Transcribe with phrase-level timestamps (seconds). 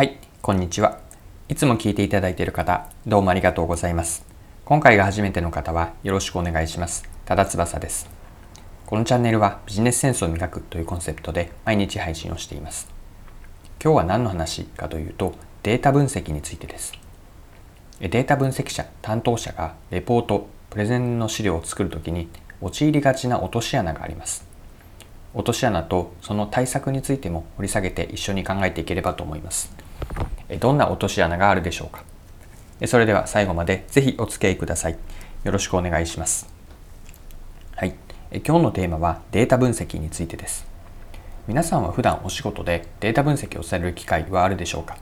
[0.00, 0.98] はい、こんにちは。
[1.50, 4.24] いつも聞いていただいている方、どうもありがとうございます。
[4.64, 7.06] 今回が初めての方はよろしくお願いします。
[7.26, 8.08] ただ翼です。
[8.86, 12.88] このチャンネルはビジネスセンスを磨くというコンセプトで毎日配信をしています。
[13.78, 15.34] 今日は何の話かというと、
[15.64, 16.94] データ分析についてです。
[18.00, 22.30] データ分析者、担当者がレポート、プレゼンの資料を作るときに
[22.62, 24.48] 陥りがちな落とし穴があります。
[25.34, 29.70] 落とし穴とその対策についても掘り下げて一緒に考えていければと思います。
[30.58, 32.04] どんな落とし穴があるでしょうか？
[32.86, 34.96] それでは最後までぜひお付き合いください。
[35.44, 36.52] よろしくお願いします。
[37.76, 37.94] はい。
[38.32, 40.66] 今日のテーマはデータ分析についてです。
[41.48, 44.96] 皆さんは普段お仕事でデータ分析をされる機会はあるでしょうか？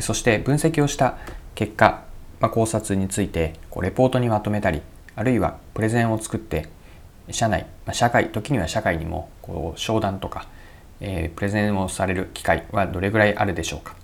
[0.00, 1.18] そして分析をした
[1.54, 2.04] 結果、
[2.40, 4.82] まあ、考察についてこうレポートにまとめたり
[5.14, 6.68] あるいはプレゼンを作って
[7.30, 10.48] 社内、まあ、社会時には社会にもこう商談とか、
[11.00, 13.94] えー、プレゼンをされる機会はどれぐらいあるでしょうか？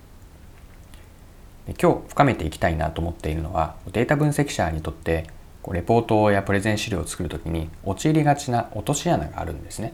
[1.79, 5.27] 今日深めていきたいなと思っているのはデータ分析者にとって
[5.71, 9.93] レポートやプレゼン資料を作るときに陥りがちな落とし穴があるんですね。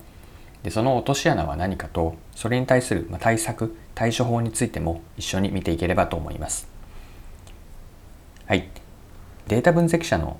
[0.64, 6.68] でその落とし穴は何かとそれに対する対策対処法についても一緒に見ていければと思います。
[8.46, 8.70] はい。
[9.48, 10.40] データ分析者の、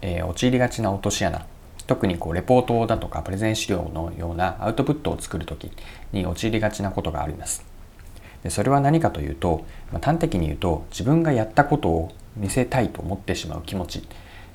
[0.00, 1.46] えー、陥りがちな落とし穴
[1.86, 5.70] 特にこうレポートだとかプレゼン資料のようなアウトプットを作る時
[6.12, 7.71] に陥りがちなことがあります。
[8.42, 14.02] でそれは何かというと、まあ、端的に言うと自分がやったことを見せたいと思ってしまう気持ち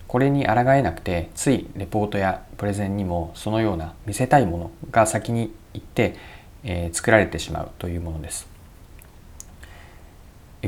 [0.07, 6.15] これに抗えなくてついレポートやプレゼンにもそのような見せたいものが先に行って、
[6.63, 8.47] えー、作られてしまうというものです。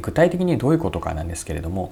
[0.02, 1.92] 具体的にどういうことかなんですけれども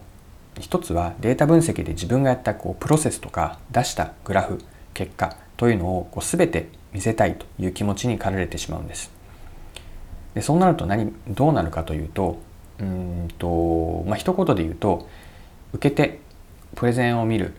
[0.59, 4.61] 一つはデータ分析で自分がやったこうプロセスとか出したグラフ
[4.94, 9.17] 結果というのをこう全て見せたいという気持ちに駆られてしまうんです。
[10.38, 12.38] でそうなると何どうなるかというと
[12.80, 15.10] うんとまあ一言で言うと
[15.74, 16.20] 受けて
[16.76, 17.56] プレゼンを見る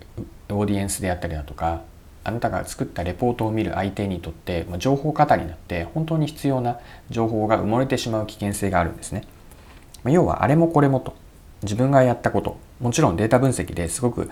[0.49, 1.83] オーディエンスであったりだとか
[2.23, 6.79] あなたが作ったレポートを見る相手にとってま情報過多になって本当に必要な
[7.11, 9.25] 情報が埋もれてしまう危険性があるんですね。
[10.05, 11.17] ま要はあれもこれもと
[11.65, 14.31] 自分がやったこともちろんデータ分析ですごく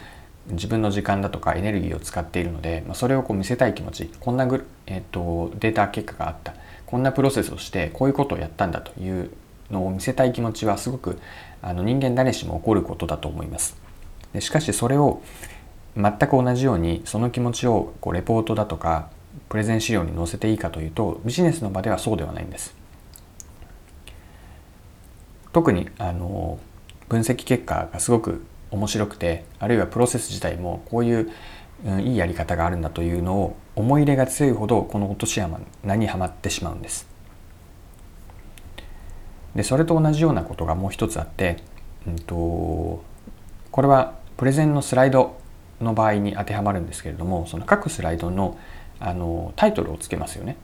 [0.50, 6.54] 自分の時間だとかエネルギーを使っているので、まあ、それをこう見せたい気持ちこんなグ、えーと、データ結果があった
[6.86, 9.30] こんなプロセスをしてこういうことをやったんだという
[9.70, 11.18] のを見せたい気持ちはすごく
[11.60, 13.76] あの人間誰しも起こることだと思います。
[14.32, 15.22] でしかしそれを
[15.96, 19.08] 全く同じようにその気持ちをこうレポートだとか
[19.48, 22.74] プレゼン資料に載せていいかというとビジネスの場ではそうではないんです。
[25.52, 26.58] 特にあの
[27.08, 31.30] 分析結果がすごく面白くてあるいはプロセス自体もこういう、
[31.84, 37.06] いいやり方があるんだというのを思い入れが強いほどこの落とし穴にはまってしまうんです。
[39.54, 41.56] でそれと同じようなことがもう一つあって、
[42.06, 43.02] うんと、
[43.70, 45.38] これはプレゼンのスライド
[45.80, 48.58] の場合に当てはまるんですけれどもその各スライドの
[48.98, 50.56] あのタイトルをつけますよね。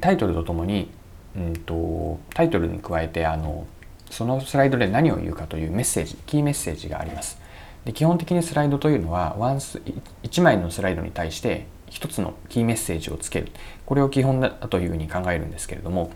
[0.00, 0.90] タイトルとともに、
[1.36, 3.66] うんとタイトルに加えてあの
[4.10, 7.40] そのスライドで何を言うかというメッセージキーメッセージがあります
[7.84, 9.80] で基本的にスライドというのはワンス
[10.22, 13.48] 1枚のスライドに対して1つのキーメッセージをつける
[13.86, 16.10] これを基本だというふうに考えるんですけれども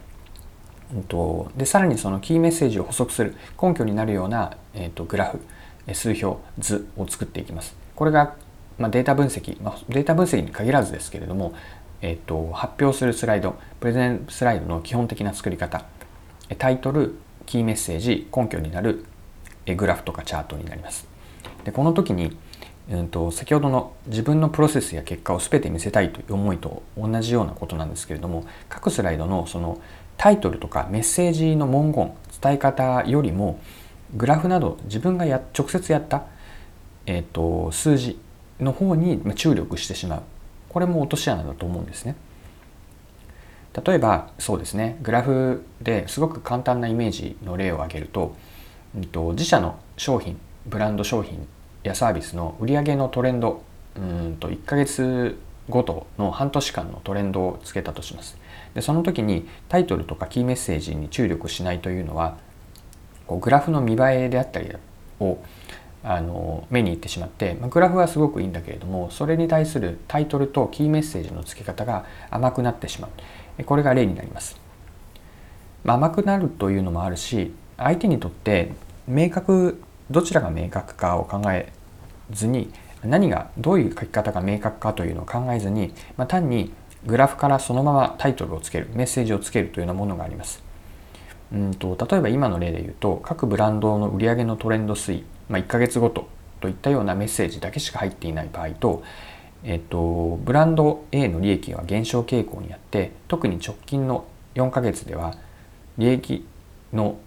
[1.57, 5.41] でさらにそのキーメッセージを補足する根拠になるような、えーと、グラフ
[5.95, 8.37] 数表図を作っていきますこれが、
[8.79, 11.55] まあ、データ分析、まあ、データ分析に限らずですけれども、
[12.03, 15.87] えーと発表するスライドプレゼンスライドの基本的な作り方
[16.59, 17.15] タイトル
[17.47, 19.05] キーメッセージ根拠になる
[19.77, 21.12] グラフとかチャートになります。
[21.65, 22.37] でこの時に、
[22.91, 29.81] うんと、先ほどの自分のプロセスや結果を全て見せたいという思いと同じようなことなんですけれども各スライドのその
[30.17, 33.61] タイトルとかメッセージの文言伝え方よりも
[34.15, 36.27] グラフなど自分がや直接やった、
[37.07, 38.19] えーと数字
[38.61, 40.23] の方に注力してしまう
[40.69, 42.15] これも落とし穴だと思うんですね。
[43.85, 48.37] 例えばそうですねグラフですごく簡単なイメージの例を挙げると、
[48.95, 51.47] うんと、自社の商品ブランド商品
[51.83, 53.63] やサービスの売上のトレンド
[53.97, 55.39] うんと1ヶ月
[55.69, 58.37] ごとの半年間のトレンドをつけたとします。
[58.75, 62.37] でその時にタイトルとかキーメッセージに注力しないというのは
[63.27, 64.71] こうグラフの見栄えであったり
[65.21, 65.39] を
[66.05, 73.09] あの目に入ってしまって、まあ、グラフはすごくいいんだけれどもそれに対するタイトルとキーメッセージの付け方が甘くなってしま
[73.59, 73.65] う。
[73.65, 74.59] これが例になります。
[75.85, 78.73] まあ、甘くなるというのもあるし相手にとって
[79.07, 79.83] 明確
[80.13, 81.73] どちらが明確かを考え
[82.31, 82.73] ずに
[83.03, 86.73] 何がどういう書き方が明確かというのを考えずに、まあ、単に
[87.07, 90.63] グラフからそのままタイトルをつけるメッセージをつけるというようなものがあります。
[91.53, 96.29] うんと例えば今の例で言うと各ブランドの売上のトレンド推移、まあ、1ヶ月ごと
[96.61, 99.03] といったようなメッセージだけしか入っていない場合と、
[99.65, 104.25] えっと、ブランド A の利益は減少傾向にあって特に直近の
[104.55, 105.35] 4ヶ月では
[105.99, 106.47] 利益
[106.93, 107.19] の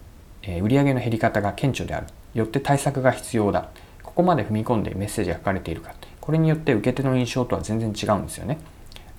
[0.48, 3.70] え売上の減り方が顕著であるよって対策が必要だ。
[4.04, 8.60] ここまで踏み込んでメッセージが書かれているかこれによって受け手の印象とは全然違うんですよね。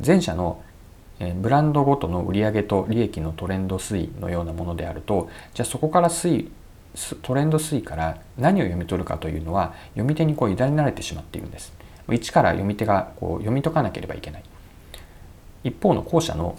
[0.04, 0.62] 前者の
[1.36, 6.50] ブランドごとの売上と利益のトレンド推移のようなものであるとじゃあそこから推移
[7.22, 11.72] トレンド推移から何を読み取るかというのは読み手にこう委ねられてしまっているんです。
[12.10, 14.42] 一から読み手がこう読み解かなければいけない。
[15.64, 16.56] 一方の後者の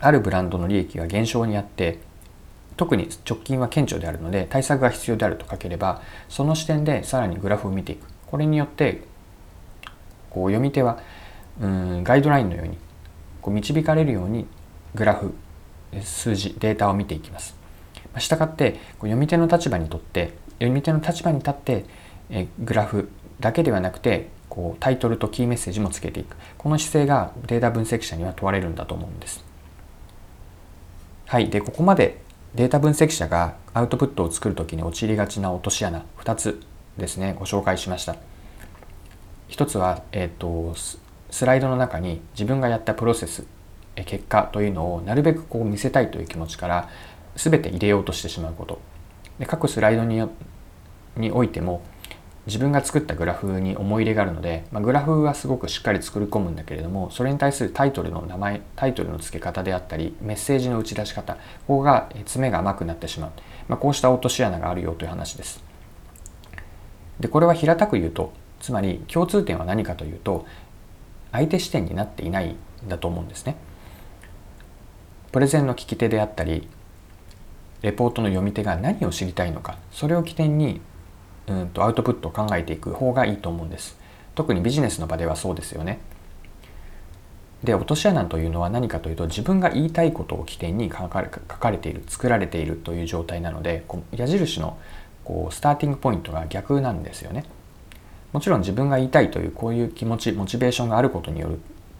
[0.00, 1.98] あるブランドの利益が減少にあって
[2.78, 9.02] 特に直近は顕著であるので対策が必要であると書ければその視点でさらにグラフを見ていくこれによって
[10.30, 11.00] こう読み手は
[11.60, 12.78] うんガイドラインのように
[13.42, 14.46] こう導かれるように
[14.94, 15.34] グラフ
[16.02, 17.56] 数字データを見ていきます。
[18.18, 21.84] したがってこう読み手の立場にとって読み手の立場に立って
[22.30, 23.10] えグラフ
[23.40, 29.44] だけではなくてこうタイトルとキーメッセージもつけていくこの姿勢がデータ分析者には問われるんだと思うんです。
[31.26, 32.22] はい、でここまで
[32.54, 36.62] データ分析者がアウトプットを作る時に陥りがちな落とし穴2つ
[36.96, 38.16] ですねご紹介しました。
[39.50, 40.74] 1つは、えーと、
[41.30, 43.46] スライドの中に自分がやったプロセス
[43.96, 46.88] 結果というのをなるべくこう見せたいという気持ちから
[47.36, 48.80] 全て入れようとしてしまうこと
[49.38, 50.22] で各スライドに
[51.16, 51.82] においても
[52.48, 61.40] 自分が作ったグラフに思い入れがあるので、まあ、グラフはすごくしっかり作り込むんだけれどもそれに対するタイトルの名前タイトルの付け方であったりメッセージの打ち出し方こ
[61.78, 63.32] こが詰めが甘くなってしまう、
[63.68, 65.62] まあ、こうした落とし穴があるよという話です。
[67.20, 70.46] でこれは平たく言うとつまり共通点は何かというと
[71.32, 72.56] 相手視点になっていないん
[72.88, 73.56] だと思うんですね。
[75.32, 76.66] プレゼンの聞き手であったり
[77.82, 80.80] レポートの読み手が何を知りたいのかそれを起点に
[81.50, 83.98] うんとアウトプットを考えていく方がいいと思うんです。
[84.34, 85.98] 特にビジネスの場ではそうですよね。
[87.64, 94.78] で落とし穴というのは何かというと自分が言いたいことを起点に書かれている作られているという状態なのでこう矢印の
[95.24, 97.44] こうスターティングポイントが逆なんですよね。
[98.32, 101.50] もちろん自分が言いたいというこういう気持ちモチベーションがあることによっ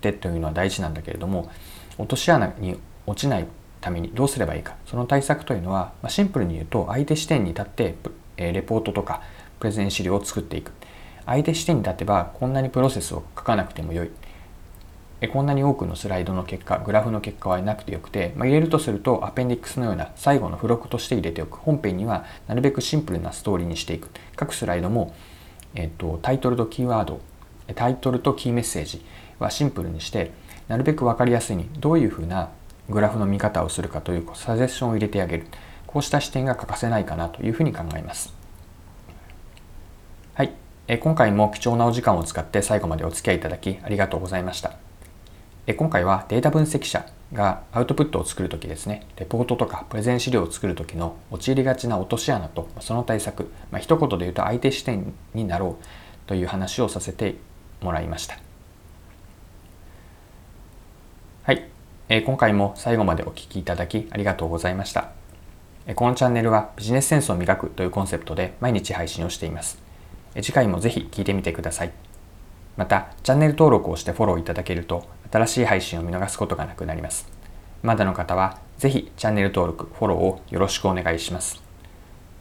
[0.00, 1.50] てというのは大事なんだけれども
[1.96, 3.46] 落とし穴に落ちない
[3.80, 4.76] ためにどうすればいいか。
[4.86, 7.96] その対策というのはまシンプルに言うと相手視点に立って
[8.36, 9.22] レポートとか
[9.58, 10.72] プレゼン資料を作っていく。
[11.26, 14.10] 相手視点に立てばこんなにプロセスを書かなくてもよい。
[15.26, 21.58] こんなに多くのスライドの結果グラフの結果はなくてよくて、まあ、入れるとするとアペンディックスのような最後の付録として入れておく。
[21.58, 24.10] 本編にはなるべくシンプルなストーリーにしていく。
[24.36, 25.14] 各スライドも、
[25.74, 27.20] えっと、タイトルとキーワード
[27.74, 29.04] タイトルとキーメッセージ
[29.38, 30.30] はシンプルにして
[30.68, 32.50] なるべく分かりやすいにどういうふうな
[32.88, 35.46] グラフの見方をするかというサジェッションを入れてあげる。
[35.86, 38.32] こうした視点が欠かせないかなというふうに考えます。
[40.38, 40.52] はい、
[40.86, 44.76] え今回も貴重なお時間を使って最後までお付き合いいただきありがとうございました。
[45.66, 49.04] え今回はデータ分析者がアウトプットを作るときですね。
[49.16, 57.34] レポートとかプレゼン資料を作る時の陥りがちな落とし穴とその対策、まあ、一言で言うと相手視点になろうという話をさせて
[57.80, 58.38] もらいました。
[61.42, 61.68] はい、
[62.08, 65.10] え今回も最後までお聴きいただきありがとうございました。
[65.96, 69.87] このチャンネルはビジネスセンスを磨くというコンセプトで毎日配信をしています。
[70.36, 71.92] 次回もぜひ聴いてみてください。
[72.76, 77.28] また、チャンネル登録をしてフォローいただけると、新しい配信を見逃すことがなくなります。
[77.82, 81.62] まだの方は、ぜひチャンネル登録、フォローをよろしくお願いします。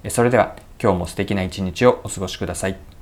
[0.10, 2.97] それでは、今日も素敵な一日をお過ごしください。